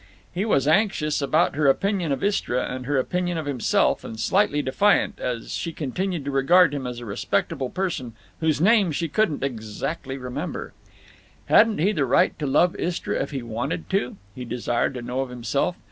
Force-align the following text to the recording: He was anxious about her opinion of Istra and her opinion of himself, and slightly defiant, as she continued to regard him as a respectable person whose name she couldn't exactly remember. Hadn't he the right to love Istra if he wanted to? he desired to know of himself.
He 0.33 0.45
was 0.45 0.67
anxious 0.67 1.21
about 1.21 1.53
her 1.53 1.67
opinion 1.67 2.11
of 2.11 2.23
Istra 2.23 2.65
and 2.65 2.87
her 2.87 2.97
opinion 2.97 3.37
of 3.37 3.45
himself, 3.45 4.03
and 4.03 4.19
slightly 4.19 4.63
defiant, 4.63 5.19
as 5.19 5.51
she 5.53 5.71
continued 5.71 6.25
to 6.25 6.31
regard 6.31 6.73
him 6.73 6.87
as 6.87 6.97
a 6.99 7.05
respectable 7.05 7.69
person 7.69 8.13
whose 8.39 8.59
name 8.59 8.91
she 8.91 9.07
couldn't 9.07 9.43
exactly 9.43 10.17
remember. 10.17 10.73
Hadn't 11.45 11.77
he 11.77 11.91
the 11.91 12.05
right 12.05 12.33
to 12.39 12.47
love 12.47 12.75
Istra 12.79 13.21
if 13.21 13.29
he 13.29 13.43
wanted 13.43 13.91
to? 13.91 14.17
he 14.33 14.43
desired 14.43 14.95
to 14.95 15.03
know 15.03 15.19
of 15.21 15.29
himself. 15.29 15.75